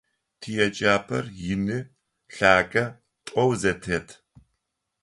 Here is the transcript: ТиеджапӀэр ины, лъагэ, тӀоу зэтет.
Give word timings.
ТиеджапӀэр 0.39 1.25
ины, 1.51 1.79
лъагэ, 2.35 2.85
тӀоу 3.25 3.51
зэтет. 3.61 4.07